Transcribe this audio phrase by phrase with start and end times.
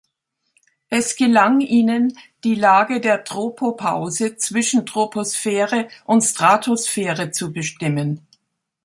[0.89, 8.25] Es gelang ihnen, die Lage der Tropopause zwischen Troposphäre und Stratosphäre zu bestimmen.